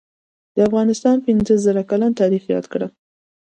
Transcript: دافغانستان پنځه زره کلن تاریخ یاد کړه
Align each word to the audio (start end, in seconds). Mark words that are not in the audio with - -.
دافغانستان 0.59 1.17
پنځه 1.27 1.53
زره 1.65 1.81
کلن 1.89 2.11
تاریخ 2.19 2.43
یاد 2.53 2.65
کړه 2.73 2.87